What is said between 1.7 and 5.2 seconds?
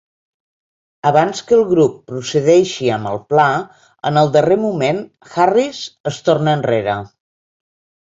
grup procedeixi amb el pla, en el darrer moment